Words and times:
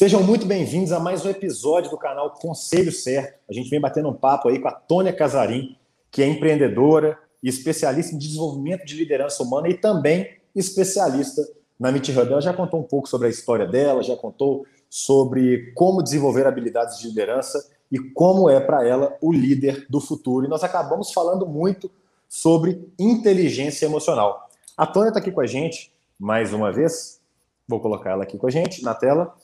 Sejam 0.00 0.22
muito 0.22 0.46
bem-vindos 0.46 0.92
a 0.92 0.98
mais 0.98 1.26
um 1.26 1.28
episódio 1.28 1.90
do 1.90 1.98
canal 1.98 2.30
Conselho 2.30 2.90
Certo. 2.90 3.38
A 3.46 3.52
gente 3.52 3.68
vem 3.68 3.78
batendo 3.78 4.08
um 4.08 4.14
papo 4.14 4.48
aí 4.48 4.58
com 4.58 4.66
a 4.66 4.72
Tônia 4.72 5.12
Casarim, 5.12 5.76
que 6.10 6.22
é 6.22 6.26
empreendedora 6.26 7.18
e 7.42 7.50
especialista 7.50 8.14
em 8.14 8.18
desenvolvimento 8.18 8.86
de 8.86 8.96
liderança 8.96 9.42
humana 9.42 9.68
e 9.68 9.74
também 9.74 10.38
especialista 10.56 11.46
na 11.78 11.92
Meet 11.92 12.08
Hub. 12.08 12.32
Ela 12.32 12.40
já 12.40 12.54
contou 12.54 12.80
um 12.80 12.82
pouco 12.82 13.10
sobre 13.10 13.26
a 13.26 13.30
história 13.30 13.66
dela, 13.66 14.02
já 14.02 14.16
contou 14.16 14.64
sobre 14.88 15.70
como 15.74 16.02
desenvolver 16.02 16.46
habilidades 16.46 16.98
de 16.98 17.08
liderança 17.08 17.70
e 17.92 17.98
como 17.98 18.48
é 18.48 18.58
para 18.58 18.88
ela 18.88 19.18
o 19.20 19.30
líder 19.30 19.84
do 19.90 20.00
futuro. 20.00 20.46
E 20.46 20.48
nós 20.48 20.64
acabamos 20.64 21.12
falando 21.12 21.46
muito 21.46 21.90
sobre 22.26 22.90
inteligência 22.98 23.84
emocional. 23.84 24.48
A 24.78 24.86
Tônia 24.86 25.08
está 25.08 25.20
aqui 25.20 25.30
com 25.30 25.42
a 25.42 25.46
gente 25.46 25.92
mais 26.18 26.54
uma 26.54 26.72
vez. 26.72 27.20
Vou 27.68 27.80
colocar 27.80 28.12
ela 28.12 28.22
aqui 28.22 28.38
com 28.38 28.46
a 28.46 28.50
gente 28.50 28.82
na 28.82 28.94
tela. 28.94 29.36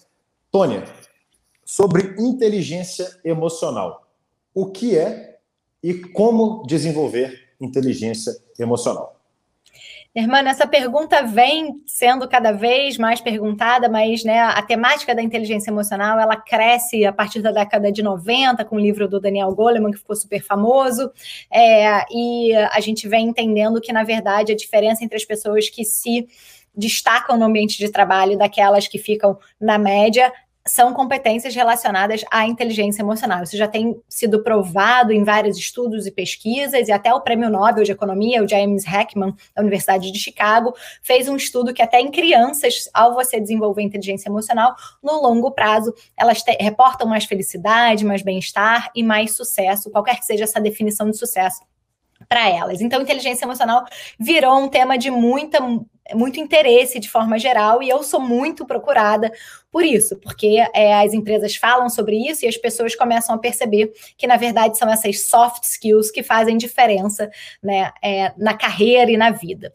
Tônia, 0.56 0.84
sobre 1.66 2.14
inteligência 2.18 3.06
emocional. 3.22 4.08
O 4.54 4.64
que 4.64 4.96
é 4.96 5.36
e 5.82 5.92
como 5.92 6.66
desenvolver 6.66 7.50
inteligência 7.60 8.32
emocional? 8.58 9.20
Irmã, 10.14 10.38
essa 10.38 10.66
pergunta 10.66 11.22
vem 11.24 11.82
sendo 11.84 12.26
cada 12.26 12.52
vez 12.52 12.96
mais 12.96 13.20
perguntada, 13.20 13.86
mas 13.86 14.24
né, 14.24 14.40
a 14.40 14.62
temática 14.62 15.14
da 15.14 15.22
inteligência 15.22 15.70
emocional 15.70 16.18
ela 16.18 16.36
cresce 16.38 17.04
a 17.04 17.12
partir 17.12 17.42
da 17.42 17.52
década 17.52 17.92
de 17.92 18.02
90, 18.02 18.64
com 18.64 18.76
o 18.76 18.80
livro 18.80 19.06
do 19.06 19.20
Daniel 19.20 19.54
Goleman, 19.54 19.90
que 19.90 19.98
ficou 19.98 20.16
super 20.16 20.42
famoso, 20.42 21.12
é, 21.52 22.02
e 22.10 22.54
a 22.54 22.80
gente 22.80 23.06
vem 23.06 23.28
entendendo 23.28 23.78
que, 23.78 23.92
na 23.92 24.04
verdade, 24.04 24.52
a 24.52 24.56
diferença 24.56 25.04
entre 25.04 25.18
as 25.18 25.24
pessoas 25.26 25.68
que 25.68 25.84
se 25.84 26.26
destacam 26.74 27.38
no 27.38 27.44
ambiente 27.46 27.78
de 27.78 27.90
trabalho 27.90 28.36
daquelas 28.36 28.86
que 28.86 28.98
ficam 28.98 29.38
na 29.58 29.78
média 29.78 30.32
são 30.66 30.92
competências 30.92 31.54
relacionadas 31.54 32.24
à 32.30 32.46
inteligência 32.46 33.02
emocional. 33.02 33.42
Isso 33.42 33.56
já 33.56 33.68
tem 33.68 34.00
sido 34.08 34.42
provado 34.42 35.12
em 35.12 35.22
vários 35.22 35.56
estudos 35.56 36.06
e 36.06 36.10
pesquisas, 36.10 36.88
e 36.88 36.92
até 36.92 37.14
o 37.14 37.20
Prêmio 37.20 37.48
Nobel 37.48 37.84
de 37.84 37.92
Economia, 37.92 38.42
o 38.42 38.48
James 38.48 38.84
Heckman, 38.86 39.34
da 39.54 39.62
Universidade 39.62 40.10
de 40.10 40.18
Chicago, 40.18 40.74
fez 41.02 41.28
um 41.28 41.36
estudo 41.36 41.72
que 41.72 41.82
até 41.82 42.00
em 42.00 42.10
crianças, 42.10 42.88
ao 42.92 43.14
você 43.14 43.40
desenvolver 43.40 43.82
inteligência 43.82 44.28
emocional, 44.28 44.74
no 45.02 45.20
longo 45.22 45.52
prazo, 45.52 45.94
elas 46.16 46.42
te, 46.42 46.56
reportam 46.60 47.06
mais 47.06 47.24
felicidade, 47.24 48.04
mais 48.04 48.22
bem-estar 48.22 48.90
e 48.94 49.02
mais 49.02 49.36
sucesso, 49.36 49.90
qualquer 49.90 50.18
que 50.18 50.26
seja 50.26 50.44
essa 50.44 50.60
definição 50.60 51.10
de 51.10 51.16
sucesso 51.16 51.60
para 52.28 52.48
elas. 52.48 52.80
Então, 52.80 53.00
inteligência 53.00 53.44
emocional 53.44 53.84
virou 54.18 54.58
um 54.58 54.68
tema 54.68 54.96
de 54.96 55.10
muita 55.10 55.58
muito 56.14 56.40
interesse 56.40 56.98
de 56.98 57.08
forma 57.08 57.38
geral 57.38 57.82
e 57.82 57.88
eu 57.88 58.02
sou 58.02 58.20
muito 58.20 58.64
procurada 58.64 59.32
por 59.70 59.84
isso, 59.84 60.16
porque 60.16 60.64
é, 60.74 60.94
as 60.94 61.12
empresas 61.12 61.54
falam 61.56 61.90
sobre 61.90 62.16
isso 62.16 62.44
e 62.44 62.48
as 62.48 62.56
pessoas 62.56 62.94
começam 62.94 63.34
a 63.34 63.38
perceber 63.38 63.92
que, 64.16 64.26
na 64.26 64.36
verdade, 64.36 64.78
são 64.78 64.90
essas 64.90 65.26
soft 65.26 65.64
skills 65.64 66.10
que 66.10 66.22
fazem 66.22 66.56
diferença 66.56 67.30
né, 67.62 67.92
é, 68.02 68.32
na 68.38 68.54
carreira 68.54 69.10
e 69.10 69.16
na 69.16 69.30
vida. 69.30 69.72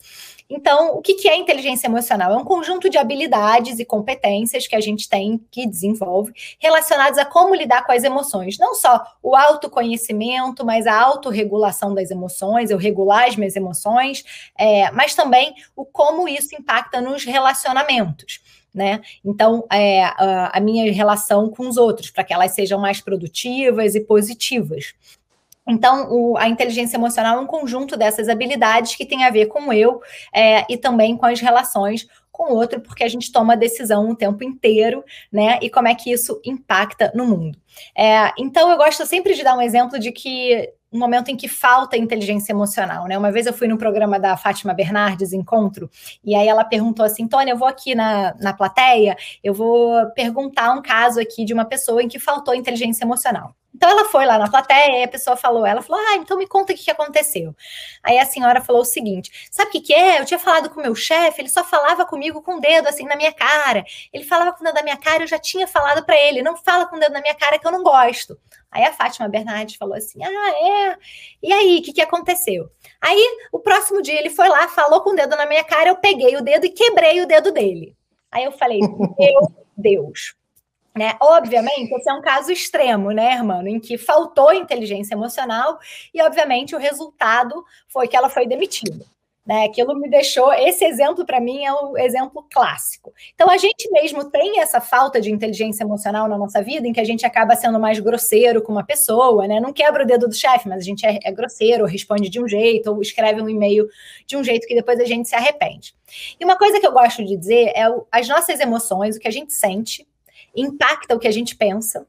Então, 0.53 0.97
o 0.97 1.01
que 1.01 1.29
é 1.29 1.37
inteligência 1.37 1.87
emocional? 1.87 2.33
É 2.33 2.35
um 2.35 2.43
conjunto 2.43 2.89
de 2.89 2.97
habilidades 2.97 3.79
e 3.79 3.85
competências 3.85 4.67
que 4.67 4.75
a 4.75 4.81
gente 4.81 5.07
tem, 5.07 5.39
que 5.49 5.65
desenvolve, 5.65 6.33
relacionadas 6.59 7.17
a 7.17 7.23
como 7.23 7.55
lidar 7.55 7.85
com 7.85 7.93
as 7.93 8.03
emoções. 8.03 8.57
Não 8.57 8.75
só 8.75 9.01
o 9.23 9.33
autoconhecimento, 9.33 10.65
mas 10.65 10.87
a 10.87 10.99
autorregulação 10.99 11.93
das 11.93 12.11
emoções, 12.11 12.69
eu 12.69 12.77
regular 12.77 13.29
as 13.29 13.37
minhas 13.37 13.55
emoções, 13.55 14.25
é, 14.57 14.91
mas 14.91 15.15
também 15.15 15.55
o 15.73 15.85
como 15.85 16.20
isso 16.27 16.55
impacta 16.55 17.01
nos 17.01 17.23
relacionamentos. 17.23 18.41
Né? 18.73 19.01
Então, 19.23 19.65
é, 19.69 20.03
a, 20.03 20.57
a 20.57 20.59
minha 20.61 20.91
relação 20.93 21.49
com 21.49 21.67
os 21.67 21.75
outros, 21.75 22.09
para 22.09 22.23
que 22.23 22.33
elas 22.33 22.51
sejam 22.51 22.79
mais 22.79 23.01
produtivas 23.01 23.95
e 23.95 24.01
positivas. 24.01 24.93
Então, 25.67 26.07
o, 26.11 26.37
a 26.37 26.47
inteligência 26.47 26.97
emocional 26.97 27.37
é 27.37 27.39
um 27.39 27.45
conjunto 27.45 27.95
dessas 27.95 28.29
habilidades 28.29 28.95
que 28.95 29.05
tem 29.05 29.23
a 29.23 29.29
ver 29.29 29.47
com 29.47 29.71
eu 29.71 30.01
é, 30.33 30.65
e 30.71 30.77
também 30.77 31.15
com 31.15 31.25
as 31.25 31.39
relações 31.39 32.07
com 32.31 32.53
o 32.53 32.55
outro, 32.55 32.81
porque 32.81 33.03
a 33.03 33.07
gente 33.07 33.31
toma 33.31 33.57
decisão 33.57 34.09
o 34.09 34.15
tempo 34.15 34.43
inteiro, 34.43 35.03
né? 35.31 35.59
E 35.61 35.69
como 35.69 35.87
é 35.87 35.93
que 35.93 36.11
isso 36.11 36.41
impacta 36.43 37.11
no 37.13 37.25
mundo. 37.25 37.57
É, 37.95 38.31
então, 38.37 38.71
eu 38.71 38.77
gosto 38.77 39.05
sempre 39.05 39.35
de 39.35 39.43
dar 39.43 39.55
um 39.55 39.61
exemplo 39.61 39.99
de 39.99 40.11
que 40.11 40.73
um 40.91 40.99
momento 40.99 41.29
em 41.29 41.37
que 41.37 41.47
falta 41.47 41.95
inteligência 41.95 42.51
emocional, 42.51 43.05
né? 43.07 43.17
Uma 43.17 43.31
vez 43.31 43.45
eu 43.45 43.53
fui 43.53 43.67
no 43.67 43.77
programa 43.77 44.19
da 44.19 44.35
Fátima 44.35 44.73
Bernardes, 44.73 45.31
Encontro, 45.31 45.89
e 46.23 46.35
aí 46.35 46.47
ela 46.47 46.65
perguntou 46.65 47.05
assim, 47.05 47.27
Tônia, 47.27 47.53
eu 47.53 47.57
vou 47.57 47.67
aqui 47.67 47.95
na, 47.95 48.35
na 48.39 48.53
plateia, 48.53 49.15
eu 49.43 49.53
vou 49.53 50.05
perguntar 50.11 50.73
um 50.73 50.81
caso 50.81 51.19
aqui 51.19 51.45
de 51.45 51.53
uma 51.53 51.65
pessoa 51.65 52.03
em 52.03 52.07
que 52.07 52.19
faltou 52.19 52.53
inteligência 52.53 53.05
emocional. 53.05 53.55
Então 53.81 53.89
ela 53.89 54.05
foi 54.05 54.27
lá 54.27 54.37
na 54.37 54.47
plateia 54.47 54.99
e 54.99 55.03
a 55.03 55.07
pessoa 55.07 55.35
falou, 55.35 55.65
ela 55.65 55.81
falou, 55.81 55.99
ah, 56.05 56.15
então 56.17 56.37
me 56.37 56.45
conta 56.45 56.71
o 56.71 56.75
que, 56.75 56.83
que 56.83 56.91
aconteceu. 56.91 57.55
Aí 58.03 58.19
a 58.19 58.25
senhora 58.27 58.61
falou 58.61 58.83
o 58.83 58.85
seguinte, 58.85 59.49
sabe 59.49 59.69
o 59.69 59.71
que, 59.71 59.81
que 59.81 59.91
é? 59.91 60.19
Eu 60.19 60.25
tinha 60.25 60.37
falado 60.37 60.69
com 60.69 60.79
o 60.79 60.83
meu 60.83 60.93
chefe, 60.93 61.41
ele 61.41 61.49
só 61.49 61.63
falava 61.63 62.05
comigo 62.05 62.43
com 62.43 62.57
o 62.57 62.61
dedo 62.61 62.87
assim 62.87 63.05
na 63.05 63.15
minha 63.15 63.33
cara. 63.33 63.83
Ele 64.13 64.23
falava 64.23 64.53
com 64.53 64.61
o 64.61 64.63
dedo 64.63 64.75
na 64.75 64.83
minha 64.83 64.97
cara, 64.97 65.23
eu 65.23 65.27
já 65.27 65.39
tinha 65.39 65.67
falado 65.67 66.05
para 66.05 66.15
ele, 66.15 66.43
não 66.43 66.55
fala 66.55 66.85
com 66.85 66.95
o 66.95 66.99
dedo 66.99 67.11
na 67.11 67.21
minha 67.21 67.33
cara 67.33 67.57
que 67.57 67.65
eu 67.65 67.71
não 67.71 67.81
gosto. 67.81 68.39
Aí 68.69 68.85
a 68.85 68.93
Fátima 68.93 69.27
Bernardes 69.27 69.77
falou 69.77 69.95
assim, 69.95 70.23
ah, 70.23 70.29
é? 70.29 70.97
E 71.41 71.51
aí, 71.51 71.79
o 71.79 71.81
que, 71.81 71.91
que 71.91 72.01
aconteceu? 72.03 72.69
Aí, 73.01 73.39
o 73.51 73.57
próximo 73.57 73.99
dia 74.03 74.19
ele 74.19 74.29
foi 74.29 74.47
lá, 74.47 74.67
falou 74.67 75.01
com 75.01 75.09
o 75.09 75.15
dedo 75.15 75.35
na 75.35 75.47
minha 75.47 75.63
cara, 75.63 75.89
eu 75.89 75.95
peguei 75.95 76.37
o 76.37 76.43
dedo 76.43 76.67
e 76.67 76.69
quebrei 76.69 77.19
o 77.19 77.27
dedo 77.27 77.51
dele. 77.51 77.95
Aí 78.31 78.43
eu 78.43 78.51
falei, 78.51 78.77
meu 79.17 79.51
Deus, 79.75 80.35
né? 80.95 81.15
Obviamente, 81.21 81.93
esse 81.93 82.09
é 82.09 82.13
um 82.13 82.21
caso 82.21 82.51
extremo, 82.51 83.11
né, 83.11 83.33
irmão, 83.33 83.65
em 83.65 83.79
que 83.79 83.97
faltou 83.97 84.53
inteligência 84.53 85.15
emocional 85.15 85.79
e, 86.13 86.21
obviamente, 86.21 86.75
o 86.75 86.79
resultado 86.79 87.63
foi 87.87 88.07
que 88.07 88.15
ela 88.15 88.29
foi 88.29 88.45
demitida. 88.45 89.05
Né? 89.45 89.65
Aquilo 89.65 89.95
me 89.95 90.07
deixou. 90.07 90.53
Esse 90.53 90.85
exemplo, 90.85 91.25
para 91.25 91.39
mim, 91.39 91.65
é 91.65 91.73
o 91.73 91.97
exemplo 91.97 92.45
clássico. 92.51 93.11
Então, 93.33 93.49
a 93.49 93.57
gente 93.57 93.89
mesmo 93.89 94.29
tem 94.29 94.59
essa 94.59 94.79
falta 94.79 95.19
de 95.19 95.31
inteligência 95.31 95.83
emocional 95.83 96.27
na 96.27 96.37
nossa 96.37 96.61
vida, 96.61 96.87
em 96.87 96.93
que 96.93 96.99
a 96.99 97.03
gente 97.03 97.25
acaba 97.25 97.55
sendo 97.55 97.79
mais 97.79 97.99
grosseiro 97.99 98.61
com 98.61 98.71
uma 98.71 98.85
pessoa, 98.85 99.47
né? 99.47 99.59
Não 99.59 99.73
quebra 99.73 100.03
o 100.03 100.05
dedo 100.05 100.27
do 100.27 100.35
chefe, 100.35 100.69
mas 100.69 100.79
a 100.79 100.85
gente 100.85 101.05
é, 101.05 101.17
é 101.23 101.31
grosseiro, 101.31 101.85
responde 101.85 102.29
de 102.29 102.39
um 102.39 102.47
jeito, 102.47 102.91
ou 102.91 103.01
escreve 103.01 103.41
um 103.41 103.49
e-mail 103.49 103.87
de 104.27 104.37
um 104.37 104.43
jeito 104.43 104.67
que 104.67 104.75
depois 104.75 104.99
a 104.99 105.05
gente 105.05 105.27
se 105.27 105.35
arrepende. 105.35 105.95
E 106.39 106.45
uma 106.45 106.55
coisa 106.55 106.79
que 106.79 106.85
eu 106.85 106.91
gosto 106.91 107.25
de 107.25 107.35
dizer 107.35 107.71
é 107.73 107.89
o, 107.89 108.05
as 108.11 108.27
nossas 108.27 108.59
emoções, 108.59 109.15
o 109.15 109.19
que 109.19 109.27
a 109.27 109.31
gente 109.31 109.53
sente, 109.53 110.07
impacta 110.55 111.15
o 111.15 111.19
que 111.19 111.27
a 111.27 111.31
gente 111.31 111.55
pensa, 111.55 112.05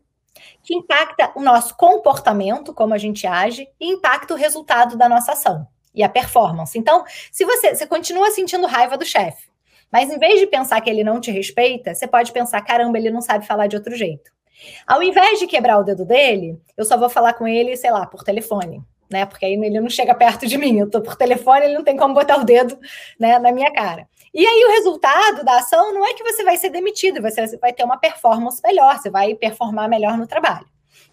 que 0.62 0.74
impacta 0.74 1.32
o 1.34 1.40
nosso 1.40 1.76
comportamento, 1.76 2.72
como 2.72 2.94
a 2.94 2.98
gente 2.98 3.26
age, 3.26 3.68
e 3.80 3.86
impacta 3.86 4.34
o 4.34 4.36
resultado 4.36 4.96
da 4.96 5.08
nossa 5.08 5.32
ação 5.32 5.66
e 5.94 6.02
a 6.02 6.08
performance. 6.08 6.78
Então, 6.78 7.04
se 7.30 7.44
você, 7.44 7.74
você 7.74 7.86
continua 7.86 8.30
sentindo 8.30 8.66
raiva 8.66 8.96
do 8.96 9.04
chefe, 9.04 9.50
mas 9.90 10.10
em 10.10 10.18
vez 10.18 10.40
de 10.40 10.46
pensar 10.46 10.80
que 10.80 10.88
ele 10.88 11.04
não 11.04 11.20
te 11.20 11.30
respeita, 11.30 11.94
você 11.94 12.06
pode 12.06 12.32
pensar: 12.32 12.62
caramba, 12.62 12.98
ele 12.98 13.10
não 13.10 13.20
sabe 13.20 13.46
falar 13.46 13.66
de 13.66 13.76
outro 13.76 13.94
jeito. 13.94 14.30
Ao 14.86 15.02
invés 15.02 15.38
de 15.38 15.46
quebrar 15.46 15.78
o 15.78 15.82
dedo 15.82 16.04
dele, 16.04 16.58
eu 16.76 16.84
só 16.84 16.96
vou 16.96 17.08
falar 17.08 17.34
com 17.34 17.46
ele, 17.46 17.76
sei 17.76 17.90
lá, 17.90 18.06
por 18.06 18.22
telefone. 18.22 18.82
Né? 19.12 19.26
Porque 19.26 19.44
aí 19.44 19.52
ele 19.52 19.80
não 19.80 19.90
chega 19.90 20.14
perto 20.14 20.46
de 20.46 20.56
mim. 20.56 20.78
Eu 20.78 20.90
tô 20.90 21.00
por 21.00 21.14
telefone, 21.16 21.66
ele 21.66 21.74
não 21.74 21.84
tem 21.84 21.96
como 21.96 22.14
botar 22.14 22.38
o 22.38 22.44
dedo 22.44 22.78
né, 23.18 23.38
na 23.38 23.52
minha 23.52 23.70
cara. 23.72 24.08
E 24.34 24.46
aí 24.46 24.64
o 24.64 24.70
resultado 24.70 25.44
da 25.44 25.58
ação 25.58 25.92
não 25.92 26.06
é 26.06 26.14
que 26.14 26.24
você 26.24 26.42
vai 26.42 26.56
ser 26.56 26.70
demitido, 26.70 27.20
você 27.20 27.56
vai 27.58 27.72
ter 27.72 27.84
uma 27.84 27.98
performance 27.98 28.62
melhor, 28.64 28.98
você 28.98 29.10
vai 29.10 29.34
performar 29.34 29.88
melhor 29.88 30.16
no 30.16 30.26
trabalho. 30.26 30.66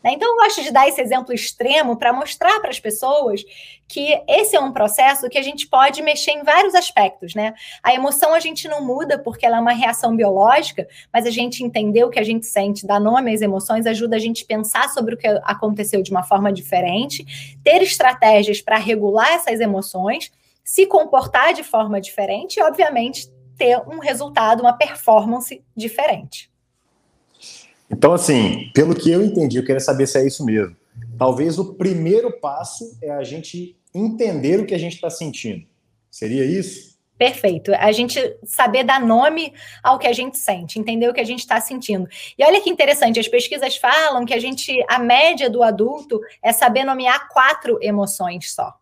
Né? 0.04 0.12
Então, 0.14 0.30
eu 0.30 0.36
gosto 0.36 0.64
de 0.64 0.72
dar 0.72 0.88
esse 0.88 1.02
exemplo 1.02 1.34
extremo 1.34 1.98
para 1.98 2.14
mostrar 2.14 2.60
para 2.60 2.70
as 2.70 2.80
pessoas 2.80 3.44
que 3.88 4.22
esse 4.28 4.56
é 4.56 4.60
um 4.60 4.72
processo 4.72 5.30
que 5.30 5.38
a 5.38 5.42
gente 5.42 5.68
pode 5.68 6.02
mexer 6.02 6.32
em 6.32 6.44
vários 6.44 6.76
aspectos. 6.76 7.34
Né? 7.34 7.54
A 7.84 7.94
emoção 7.94 8.34
a 8.34 8.40
gente 8.40 8.68
não 8.68 8.86
muda 8.86 9.18
porque 9.18 9.46
ela 9.46 9.58
é 9.58 9.60
uma 9.60 9.74
reação 9.74 10.16
biológica, 10.16 10.88
mas 11.14 11.26
a 11.26 11.32
gente 11.32 11.64
entender 11.64 12.04
o 12.04 12.10
que 12.10 12.20
a 12.20 12.24
gente 12.24 12.46
sente, 12.46 12.86
dar 12.86 13.00
nome 13.00 13.34
às 13.34 13.42
emoções, 13.42 13.86
ajuda 13.86 14.16
a 14.16 14.20
gente 14.20 14.46
pensar 14.46 14.90
sobre 14.90 15.16
o 15.16 15.18
que 15.18 15.28
aconteceu 15.44 16.02
de 16.02 16.12
uma 16.12 16.24
forma 16.24 16.52
diferente, 16.54 17.58
ter 17.64 17.82
estratégias 17.82 18.62
para 18.62 18.78
regular 18.78 19.34
essas 19.34 19.60
emoções 19.60 20.32
se 20.70 20.86
comportar 20.86 21.52
de 21.52 21.64
forma 21.64 22.00
diferente 22.00 22.58
e, 22.58 22.62
obviamente, 22.62 23.28
ter 23.58 23.82
um 23.88 23.98
resultado, 23.98 24.62
uma 24.62 24.74
performance 24.74 25.66
diferente. 25.76 26.52
Então, 27.92 28.14
assim, 28.14 28.70
pelo 28.74 28.96
que 28.96 29.12
eu 29.12 29.24
entendi, 29.24 29.58
eu 29.58 29.66
queria 29.66 29.80
saber 29.80 30.08
se 30.08 30.18
é 30.18 30.26
isso 30.26 30.46
mesmo. 30.46 30.76
Talvez 31.18 31.58
o 31.58 31.74
primeiro 31.74 32.32
passo 32.40 32.98
é 33.02 33.10
a 33.10 33.24
gente 33.24 33.78
entender 33.94 34.60
o 34.60 34.66
que 34.66 34.76
a 34.76 34.78
gente 34.78 34.96
está 34.96 35.10
sentindo. 35.10 35.66
Seria 36.10 36.46
isso? 36.46 36.90
Perfeito. 37.18 37.74
A 37.76 37.92
gente 37.92 38.18
saber 38.46 38.86
dar 38.86 39.02
nome 39.02 39.54
ao 39.84 40.00
que 40.00 40.08
a 40.08 40.14
gente 40.14 40.38
sente, 40.38 40.80
entender 40.80 41.10
o 41.10 41.14
que 41.14 41.20
a 41.20 41.26
gente 41.26 41.40
está 41.40 41.60
sentindo. 41.60 42.08
E 42.38 42.46
olha 42.46 42.62
que 42.62 42.70
interessante, 42.70 43.20
as 43.20 43.28
pesquisas 43.28 43.76
falam 43.76 44.26
que 44.26 44.34
a 44.34 44.40
gente, 44.40 44.74
a 44.88 44.98
média 45.00 45.50
do 45.50 45.62
adulto 45.62 46.22
é 46.42 46.54
saber 46.54 46.86
nomear 46.86 47.28
quatro 47.28 47.78
emoções 47.82 48.54
só. 48.54 48.79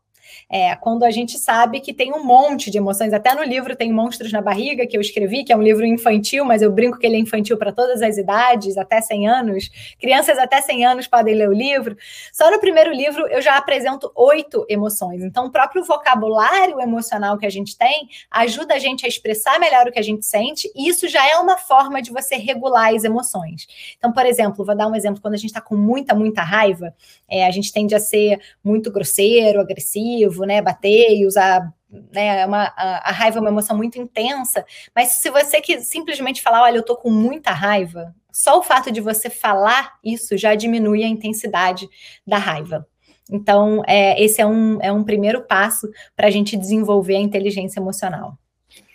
É, 0.49 0.75
quando 0.75 1.03
a 1.03 1.11
gente 1.11 1.37
sabe 1.37 1.79
que 1.79 1.93
tem 1.93 2.13
um 2.13 2.23
monte 2.23 2.69
de 2.71 2.77
emoções, 2.77 3.13
até 3.13 3.33
no 3.33 3.43
livro 3.43 3.75
tem 3.75 3.91
Monstros 3.91 4.31
na 4.31 4.41
Barriga, 4.41 4.85
que 4.87 4.95
eu 4.95 5.01
escrevi, 5.01 5.43
que 5.43 5.51
é 5.51 5.57
um 5.57 5.61
livro 5.61 5.85
infantil, 5.85 6.45
mas 6.45 6.61
eu 6.61 6.71
brinco 6.71 6.97
que 6.97 7.05
ele 7.05 7.15
é 7.15 7.19
infantil 7.19 7.57
para 7.57 7.71
todas 7.71 8.01
as 8.01 8.17
idades, 8.17 8.77
até 8.77 9.01
100 9.01 9.27
anos. 9.27 9.69
Crianças 9.99 10.37
até 10.37 10.61
100 10.61 10.85
anos 10.85 11.07
podem 11.07 11.35
ler 11.35 11.49
o 11.49 11.53
livro. 11.53 11.97
Só 12.31 12.49
no 12.51 12.59
primeiro 12.59 12.91
livro 12.91 13.27
eu 13.27 13.41
já 13.41 13.57
apresento 13.57 14.11
oito 14.15 14.65
emoções. 14.69 15.23
Então, 15.23 15.45
o 15.45 15.51
próprio 15.51 15.83
vocabulário 15.83 16.79
emocional 16.79 17.37
que 17.37 17.45
a 17.45 17.49
gente 17.49 17.77
tem 17.77 18.07
ajuda 18.31 18.75
a 18.75 18.79
gente 18.79 19.05
a 19.05 19.09
expressar 19.09 19.59
melhor 19.59 19.87
o 19.87 19.91
que 19.91 19.99
a 19.99 20.03
gente 20.03 20.25
sente, 20.25 20.71
e 20.75 20.89
isso 20.89 21.07
já 21.07 21.27
é 21.27 21.37
uma 21.37 21.57
forma 21.57 22.01
de 22.01 22.11
você 22.11 22.35
regular 22.35 22.93
as 22.93 23.03
emoções. 23.03 23.67
Então, 23.97 24.11
por 24.11 24.25
exemplo, 24.25 24.65
vou 24.65 24.75
dar 24.75 24.87
um 24.87 24.95
exemplo: 24.95 25.21
quando 25.21 25.33
a 25.33 25.37
gente 25.37 25.49
está 25.49 25.61
com 25.61 25.75
muita, 25.75 26.13
muita 26.13 26.41
raiva, 26.41 26.93
é, 27.29 27.45
a 27.45 27.51
gente 27.51 27.71
tende 27.71 27.95
a 27.95 27.99
ser 27.99 28.39
muito 28.63 28.91
grosseiro, 28.91 29.59
agressivo, 29.59 30.16
né? 30.45 30.61
Bater 30.61 31.11
e 31.11 31.25
usar 31.25 31.73
né, 31.89 32.45
uma, 32.45 32.73
a, 32.75 33.09
a, 33.09 33.11
raiva 33.11 33.37
é 33.37 33.41
uma 33.41 33.49
emoção 33.49 33.75
muito 33.77 33.99
intensa, 33.99 34.65
mas 34.95 35.09
se 35.09 35.29
você 35.29 35.61
que 35.61 35.81
simplesmente 35.81 36.41
falar, 36.41 36.63
olha, 36.63 36.77
eu 36.77 36.83
tô 36.83 36.95
com 36.95 37.09
muita 37.09 37.51
raiva, 37.51 38.13
só 38.31 38.59
o 38.59 38.63
fato 38.63 38.91
de 38.91 39.01
você 39.01 39.29
falar 39.29 39.97
isso 40.03 40.37
já 40.37 40.53
diminui 40.53 41.03
a 41.03 41.07
intensidade 41.07 41.87
da 42.25 42.37
raiva. 42.37 42.85
Então, 43.29 43.83
é, 43.85 44.21
esse 44.23 44.41
é 44.41 44.45
um, 44.45 44.79
é 44.81 44.91
um 44.91 45.03
primeiro 45.03 45.41
passo 45.41 45.89
para 46.15 46.27
a 46.27 46.31
gente 46.31 46.55
desenvolver 46.55 47.15
a 47.15 47.19
inteligência 47.19 47.79
emocional. 47.79 48.37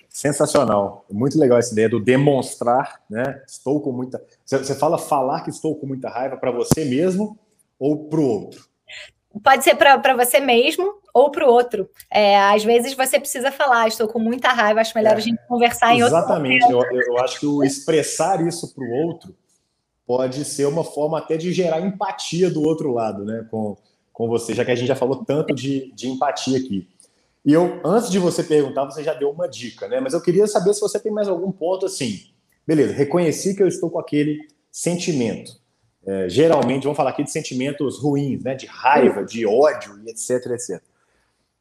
Sensacional. 0.08 1.06
Muito 1.10 1.38
legal 1.38 1.58
essa 1.58 1.72
ideia 1.72 1.88
do 1.88 1.98
demonstrar, 1.98 3.00
né? 3.08 3.42
Estou 3.46 3.80
com 3.80 3.92
muita. 3.92 4.22
Você 4.44 4.74
fala 4.74 4.98
falar 4.98 5.40
que 5.40 5.50
estou 5.50 5.74
com 5.74 5.86
muita 5.86 6.08
raiva 6.08 6.36
para 6.36 6.50
você 6.50 6.84
mesmo 6.84 7.38
ou 7.78 8.08
para 8.08 8.20
o 8.20 8.24
outro? 8.24 8.71
Pode 9.42 9.64
ser 9.64 9.76
para 9.76 10.16
você 10.16 10.40
mesmo 10.40 10.94
ou 11.14 11.30
para 11.30 11.46
o 11.46 11.52
outro. 11.52 11.88
É, 12.10 12.38
às 12.38 12.64
vezes 12.64 12.94
você 12.94 13.18
precisa 13.18 13.52
falar, 13.52 13.88
estou 13.88 14.08
com 14.08 14.18
muita 14.18 14.48
raiva, 14.48 14.80
acho 14.80 14.96
melhor 14.96 15.14
é, 15.14 15.16
a 15.16 15.20
gente 15.20 15.38
conversar 15.46 15.94
em 15.94 16.02
outro 16.02 16.18
Exatamente. 16.18 16.70
Eu, 16.70 16.82
eu 16.82 17.18
acho 17.18 17.40
que 17.40 17.46
o 17.46 17.62
expressar 17.62 18.46
isso 18.46 18.74
para 18.74 18.84
o 18.84 18.90
outro 18.90 19.34
pode 20.06 20.44
ser 20.44 20.66
uma 20.66 20.84
forma 20.84 21.18
até 21.18 21.36
de 21.36 21.52
gerar 21.52 21.80
empatia 21.80 22.50
do 22.50 22.62
outro 22.62 22.92
lado, 22.92 23.24
né? 23.24 23.46
Com, 23.50 23.76
com 24.12 24.28
você, 24.28 24.54
já 24.54 24.64
que 24.64 24.70
a 24.70 24.74
gente 24.74 24.88
já 24.88 24.96
falou 24.96 25.24
tanto 25.24 25.54
de, 25.54 25.92
de 25.94 26.08
empatia 26.08 26.58
aqui. 26.58 26.88
E 27.44 27.52
eu, 27.52 27.80
antes 27.84 28.10
de 28.10 28.18
você 28.18 28.44
perguntar, 28.44 28.84
você 28.84 29.02
já 29.02 29.14
deu 29.14 29.30
uma 29.30 29.48
dica, 29.48 29.88
né? 29.88 30.00
Mas 30.00 30.12
eu 30.12 30.20
queria 30.20 30.46
saber 30.46 30.74
se 30.74 30.80
você 30.80 30.98
tem 30.98 31.10
mais 31.10 31.28
algum 31.28 31.50
ponto 31.50 31.86
assim. 31.86 32.20
Beleza, 32.66 32.92
reconheci 32.92 33.56
que 33.56 33.62
eu 33.62 33.68
estou 33.68 33.90
com 33.90 33.98
aquele 33.98 34.46
sentimento. 34.70 35.61
É, 36.04 36.28
geralmente, 36.28 36.82
vamos 36.82 36.96
falar 36.96 37.10
aqui 37.10 37.22
de 37.22 37.30
sentimentos 37.30 37.98
ruins, 37.98 38.42
né? 38.42 38.54
De 38.54 38.66
raiva, 38.66 39.24
de 39.24 39.46
ódio 39.46 40.00
e 40.04 40.10
etc, 40.10 40.46
etc. 40.52 40.82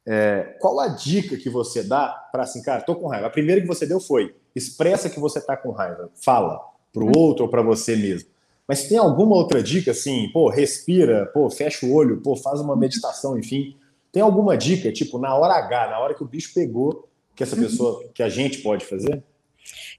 É, 0.04 0.56
qual 0.60 0.80
a 0.80 0.88
dica 0.88 1.36
que 1.36 1.48
você 1.48 1.82
dá 1.82 2.08
para 2.32 2.42
assim, 2.42 2.60
cara, 2.62 2.82
tô 2.82 2.96
com 2.96 3.06
raiva? 3.06 3.28
A 3.28 3.30
primeira 3.30 3.60
que 3.60 3.66
você 3.66 3.86
deu 3.86 4.00
foi 4.00 4.34
expressa 4.54 5.08
que 5.08 5.20
você 5.20 5.40
tá 5.40 5.56
com 5.56 5.70
raiva, 5.70 6.10
fala 6.14 6.60
para 6.92 7.04
o 7.04 7.16
outro 7.16 7.44
ou 7.44 7.50
para 7.50 7.62
você 7.62 7.96
mesmo. 7.96 8.28
Mas 8.66 8.84
tem 8.84 8.98
alguma 8.98 9.36
outra 9.36 9.62
dica 9.62 9.90
assim, 9.90 10.28
pô, 10.32 10.48
respira, 10.48 11.26
pô, 11.26 11.48
fecha 11.50 11.86
o 11.86 11.92
olho, 11.92 12.20
pô, 12.20 12.36
faz 12.36 12.60
uma 12.60 12.76
meditação, 12.76 13.38
enfim. 13.38 13.76
Tem 14.10 14.22
alguma 14.22 14.56
dica, 14.56 14.92
tipo, 14.92 15.18
na 15.18 15.34
hora 15.34 15.54
H, 15.54 15.90
na 15.90 15.98
hora 15.98 16.14
que 16.14 16.22
o 16.22 16.26
bicho 16.26 16.52
pegou, 16.54 17.08
que 17.34 17.42
essa 17.42 17.56
pessoa, 17.56 18.04
que 18.14 18.22
a 18.22 18.28
gente 18.28 18.58
pode 18.58 18.84
fazer? 18.84 19.22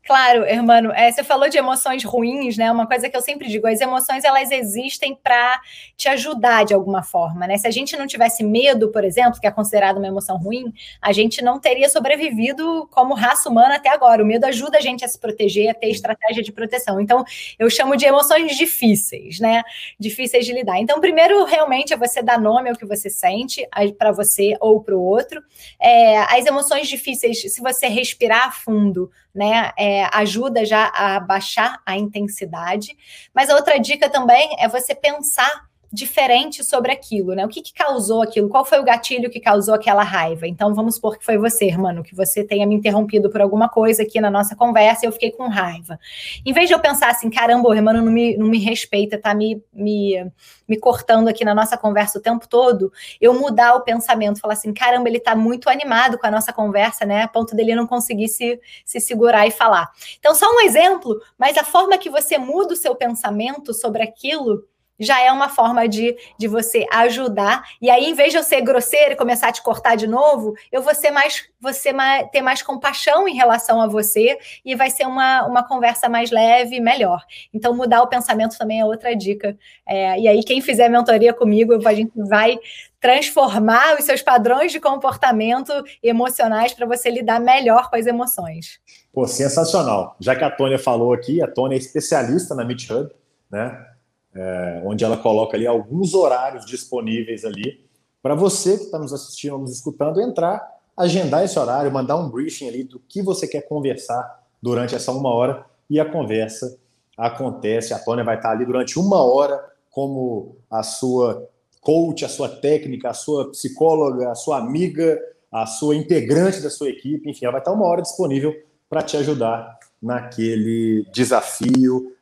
Claro, 0.06 0.44
hermano, 0.44 0.92
é, 0.92 1.10
você 1.10 1.24
falou 1.24 1.48
de 1.48 1.58
emoções 1.58 2.04
ruins, 2.04 2.58
né? 2.58 2.70
Uma 2.70 2.86
coisa 2.86 3.10
que 3.10 3.16
eu 3.16 3.22
sempre 3.22 3.48
digo, 3.48 3.66
as 3.66 3.80
emoções 3.80 4.26
elas 4.26 4.52
existem 4.52 5.16
para 5.16 5.62
te 5.96 6.10
ajudar 6.10 6.66
de 6.66 6.74
alguma 6.74 7.02
forma, 7.02 7.48
né? 7.48 7.58
Se 7.58 7.66
a 7.68 7.72
gente 7.72 7.96
não 7.96 8.06
tivesse 8.06 8.44
medo, 8.44 8.92
por 8.92 9.06
exemplo, 9.06 9.40
que 9.40 9.48
é 9.48 9.52
considerado 9.52 9.98
uma 9.98 10.08
emoção 10.08 10.38
ruim, 10.38 10.74
a 11.02 11.14
gente 11.14 11.42
não 11.42 11.58
teria 11.58 11.88
sobrevivido 11.88 12.86
como 12.92 13.14
raça 13.14 13.50
humana 13.50 13.76
até 13.76 13.90
agora. 13.90 14.22
O 14.22 14.26
medo 14.26 14.44
ajuda 14.46 14.78
a 14.78 14.82
gente 14.82 15.06
a 15.06 15.08
se 15.08 15.18
proteger, 15.18 15.70
a 15.70 15.74
ter 15.74 15.88
estratégia 15.88 16.44
de 16.44 16.52
proteção. 16.52 17.00
Então, 17.00 17.24
eu 17.58 17.70
chamo 17.70 17.96
de 17.96 18.06
emoções 18.06 18.58
difíceis, 18.58 19.40
né? 19.40 19.64
Difíceis 19.98 20.46
de 20.46 20.52
lidar. 20.52 20.80
Então, 20.80 21.00
primeiro, 21.00 21.46
realmente, 21.46 21.94
é 21.94 21.98
você 21.98 22.22
dar 22.22 22.38
nome 22.38 22.70
ao 22.70 22.76
que 22.76 22.86
você 22.86 23.10
sente 23.10 23.66
para 23.98 24.12
você 24.12 24.58
ou 24.60 24.82
para 24.84 24.98
o 24.98 25.02
outro. 25.02 25.42
É, 25.80 26.18
as 26.24 26.46
emoções 26.46 26.90
difíceis, 26.90 27.42
se 27.42 27.62
você 27.62 27.88
respirar 27.88 28.54
fundo, 28.54 29.10
né? 29.34 29.72
É, 29.78 30.06
ajuda 30.16 30.66
já 30.66 30.92
a 30.94 31.20
baixar 31.20 31.82
a 31.86 31.98
intensidade. 31.98 32.96
Mas 33.34 33.50
a 33.50 33.56
outra 33.56 33.80
dica 33.80 34.10
também 34.10 34.56
é 34.60 34.68
você 34.68 34.94
pensar 34.94 35.68
diferente 35.94 36.64
sobre 36.64 36.92
aquilo, 36.92 37.36
né? 37.36 37.46
O 37.46 37.48
que, 37.48 37.62
que, 37.62 37.72
causou 37.72 38.24
aquilo? 38.24 38.50
Qual 38.50 38.66
foi 38.66 38.80
o 38.80 38.84
gatilho 38.84 39.30
que 39.30 39.40
causou 39.40 39.76
aquela 39.76 40.02
raiva? 40.02 40.48
Então, 40.48 40.74
vamos 40.74 40.96
supor 40.96 41.20
que 41.20 41.24
foi 41.24 41.38
você, 41.38 41.66
irmão, 41.66 42.02
que 42.02 42.16
você 42.16 42.44
tenha 42.44 42.66
me 42.66 42.74
interrompido 42.74 43.30
por 43.30 43.40
alguma 43.40 43.70
coisa 43.70 44.02
aqui 44.02 44.20
na 44.20 44.32
nossa 44.32 44.56
conversa 44.56 45.06
e 45.06 45.08
eu 45.08 45.12
fiquei 45.12 45.30
com 45.30 45.48
raiva. 45.48 46.00
Em 46.44 46.52
vez 46.52 46.68
de 46.68 46.74
eu 46.74 46.80
pensar 46.80 47.12
assim, 47.12 47.30
caramba, 47.30 47.70
o 47.70 47.76
irmão 47.76 47.94
não 47.94 48.12
me, 48.12 48.36
não 48.36 48.48
me 48.48 48.58
respeita, 48.58 49.20
tá 49.20 49.36
me, 49.36 49.64
me, 49.72 50.32
me 50.68 50.80
cortando 50.80 51.28
aqui 51.28 51.46
na 51.46 51.54
nossa 51.54 51.78
conversa 51.78 52.18
o 52.18 52.22
tempo 52.22 52.48
todo, 52.48 52.92
eu 53.22 53.32
mudar 53.36 53.76
o 53.76 53.82
pensamento, 53.82 54.40
falar 54.40 54.56
assim, 54.56 54.74
caramba, 54.74 55.08
ele 55.08 55.20
tá 55.20 55.36
muito 55.36 55.70
animado 55.70 56.18
com 56.18 56.26
a 56.26 56.32
nossa 56.32 56.52
conversa, 56.52 57.06
né? 57.06 57.22
A 57.22 57.28
ponto 57.28 57.56
dele 57.56 57.76
não 57.76 57.86
conseguir 57.86 58.30
se, 58.30 58.60
se 58.84 59.00
segurar 59.00 59.46
e 59.46 59.52
falar. 59.52 59.92
Então, 60.18 60.34
só 60.34 60.48
um 60.50 60.62
exemplo, 60.62 61.22
mas 61.38 61.56
a 61.56 61.64
forma 61.64 62.00
que 62.00 62.10
você 62.10 62.40
muda 62.40 62.74
o 62.74 62.78
seu 62.78 62.96
pensamento 62.96 63.76
sobre 63.76 64.02
aquilo 64.02 64.64
já 65.00 65.20
é 65.22 65.32
uma 65.32 65.50
forma 65.50 65.88
de, 65.88 66.16
de 66.38 66.48
você 66.48 66.86
ajudar. 66.92 67.64
E 67.82 67.90
aí, 67.90 68.06
em 68.06 68.14
vez 68.14 68.32
de 68.32 68.38
eu 68.38 68.44
ser 68.44 68.62
grosseira 68.62 69.14
e 69.14 69.18
começar 69.18 69.50
a 69.50 69.52
te 69.52 69.62
cortar 69.62 69.96
de 69.96 70.08
novo, 70.08 70.54
eu 70.72 70.82
vou 70.82 70.94
ser 70.94 71.12
mais, 71.12 71.48
você 71.60 71.92
ter 72.32 72.42
mais 72.42 72.62
compaixão 72.62 73.28
em 73.28 73.36
relação 73.36 73.82
a 73.82 73.88
você 73.88 74.38
e 74.64 74.76
vai 74.76 74.90
ser 74.90 75.06
uma, 75.06 75.46
uma 75.46 75.64
conversa 75.68 76.08
mais 76.08 76.32
leve 76.32 76.76
e 76.76 76.82
melhor. 76.82 77.24
Então, 77.54 77.76
mudar 77.76 78.02
o 78.02 78.08
pensamento 78.08 78.58
também 78.58 78.80
é 78.80 78.86
outra 78.86 79.16
dica. 79.16 79.58
É, 79.88 80.20
e 80.20 80.28
aí, 80.28 80.44
quem 80.44 80.62
fizer 80.62 80.90
mentoria 80.90 81.34
comigo, 81.34 81.74
a 81.86 81.94
gente 81.94 82.12
vai 82.16 82.58
transformar 83.00 83.98
os 84.00 84.06
seus 84.06 84.22
padrões 84.22 84.72
de 84.72 84.80
comportamento 84.80 85.74
emocionais 86.02 86.74
para 86.74 86.86
você 86.86 87.10
lidar 87.10 87.38
melhor 87.38 87.90
com 87.90 87.98
as 87.98 88.06
emoções. 88.06 88.80
Pô, 89.12 89.28
sensacional. 89.28 90.16
Já 90.22 90.36
que 90.36 90.44
a 90.44 90.50
Tônia 90.50 90.80
falou 90.80 91.12
aqui, 91.12 91.42
a 91.42 91.48
Tônia 91.48 91.76
é 91.76 91.80
especialista 91.80 92.56
na 92.56 92.64
Meet 92.64 92.90
Hub, 92.90 93.12
né? 93.52 93.93
É, 94.36 94.82
onde 94.86 95.04
ela 95.04 95.18
coloca 95.18 95.56
ali 95.56 95.68
alguns 95.68 96.14
horários 96.14 96.66
disponíveis 96.66 97.46
ali 97.46 97.84
para 98.22 98.36
você 98.36 98.78
que 98.78 98.86
está 98.86 98.98
nos 98.98 99.14
assistindo, 99.14 99.58
nos 99.58 99.72
escutando, 99.72 100.22
entrar, 100.22 100.66
agendar 100.96 101.44
esse 101.44 101.60
horário, 101.60 101.92
mandar 101.92 102.16
um 102.16 102.30
briefing 102.30 102.68
ali 102.68 102.84
do 102.84 103.00
que 103.00 103.22
você 103.22 103.48
quer 103.48 103.62
conversar 103.68 104.44
durante 104.62 104.96
essa 104.96 105.12
uma 105.12 105.30
hora 105.30 105.66
e 105.90 106.00
a 106.00 106.06
conversa 106.10 106.78
acontece. 107.18 107.94
A 107.94 108.00
Tônia 108.00 108.24
vai 108.24 108.38
estar 108.38 108.52
ali 108.52 108.66
durante 108.66 108.98
uma 108.98 109.22
hora 109.22 109.64
como 109.92 110.56
a 110.72 110.82
sua 110.82 111.48
coach, 111.82 112.24
a 112.24 112.30
sua 112.30 112.48
técnica, 112.48 113.10
a 113.10 113.14
sua 113.14 113.52
psicóloga, 113.52 114.32
a 114.32 114.36
sua 114.36 114.58
amiga, 114.58 115.20
a 115.52 115.66
sua 115.66 115.96
integrante 115.96 116.62
da 116.62 116.70
sua 116.70 116.90
equipe, 116.90 117.30
enfim, 117.30 117.46
ela 117.46 117.52
vai 117.52 117.62
estar 117.62 117.72
uma 117.72 117.86
hora 117.86 118.02
disponível 118.02 118.56
para 118.90 119.04
te 119.04 119.18
ajudar 119.18 119.78
naquele 120.02 121.06
desafio, 121.14 122.13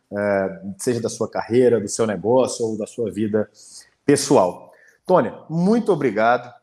seja 0.78 1.02
da 1.02 1.10
sua 1.10 1.30
carreira, 1.30 1.80
do 1.80 1.88
seu 1.88 2.06
negócio 2.06 2.66
ou 2.66 2.78
da 2.78 2.86
sua 2.86 3.12
vida 3.12 3.50
pessoal. 4.06 4.72
Tônia, 5.06 5.34
muito 5.50 5.92
obrigado 5.92 6.54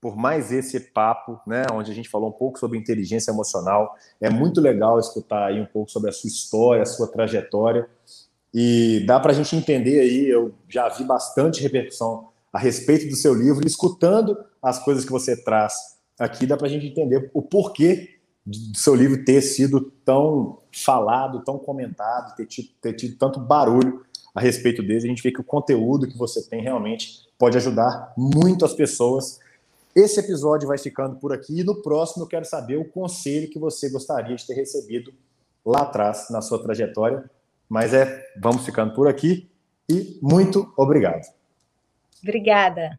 por 0.00 0.16
mais 0.16 0.50
esse 0.50 0.80
papo, 0.80 1.38
né, 1.46 1.62
onde 1.72 1.90
a 1.90 1.94
gente 1.94 2.08
falou 2.08 2.30
um 2.30 2.32
pouco 2.32 2.58
sobre 2.58 2.78
inteligência 2.78 3.30
emocional. 3.30 3.94
É 4.20 4.30
muito 4.30 4.60
legal 4.60 4.98
escutar 4.98 5.48
aí 5.48 5.60
um 5.60 5.66
pouco 5.66 5.90
sobre 5.90 6.08
a 6.08 6.12
sua 6.12 6.28
história, 6.28 6.82
a 6.82 6.86
sua 6.86 7.06
trajetória. 7.06 7.86
E 8.52 9.04
dá 9.06 9.20
para 9.20 9.32
a 9.32 9.34
gente 9.34 9.54
entender 9.54 10.00
aí, 10.00 10.28
eu 10.28 10.54
já 10.68 10.88
vi 10.88 11.04
bastante 11.04 11.62
repercussão 11.62 12.28
a 12.52 12.58
respeito 12.58 13.08
do 13.08 13.14
seu 13.14 13.34
livro, 13.34 13.66
escutando 13.66 14.36
as 14.62 14.78
coisas 14.82 15.04
que 15.04 15.12
você 15.12 15.36
traz 15.36 15.74
aqui, 16.18 16.46
dá 16.46 16.56
para 16.56 16.66
a 16.66 16.70
gente 16.70 16.86
entender 16.86 17.30
o 17.32 17.42
porquê 17.42 18.19
do 18.44 18.76
seu 18.76 18.94
livro 18.94 19.24
ter 19.24 19.42
sido 19.42 19.80
tão 20.04 20.58
falado, 20.72 21.44
tão 21.44 21.58
comentado, 21.58 22.34
ter 22.36 22.46
tido, 22.46 22.68
ter 22.80 22.94
tido 22.94 23.16
tanto 23.16 23.38
barulho 23.40 24.04
a 24.34 24.40
respeito 24.40 24.82
dele. 24.82 24.98
A 24.98 25.08
gente 25.08 25.22
vê 25.22 25.30
que 25.30 25.40
o 25.40 25.44
conteúdo 25.44 26.08
que 26.08 26.16
você 26.16 26.42
tem 26.42 26.62
realmente 26.62 27.28
pode 27.38 27.56
ajudar 27.56 28.12
muito 28.16 28.64
as 28.64 28.74
pessoas. 28.74 29.40
Esse 29.94 30.20
episódio 30.20 30.68
vai 30.68 30.78
ficando 30.78 31.16
por 31.16 31.32
aqui 31.32 31.60
e 31.60 31.64
no 31.64 31.82
próximo 31.82 32.24
eu 32.24 32.28
quero 32.28 32.44
saber 32.44 32.76
o 32.76 32.84
conselho 32.84 33.50
que 33.50 33.58
você 33.58 33.90
gostaria 33.90 34.36
de 34.36 34.46
ter 34.46 34.54
recebido 34.54 35.12
lá 35.64 35.82
atrás 35.82 36.28
na 36.30 36.40
sua 36.40 36.62
trajetória. 36.62 37.28
Mas 37.68 37.92
é, 37.92 38.24
vamos 38.40 38.64
ficando 38.64 38.94
por 38.94 39.08
aqui 39.08 39.48
e 39.88 40.18
muito 40.22 40.72
obrigado. 40.76 41.26
Obrigada. 42.22 42.98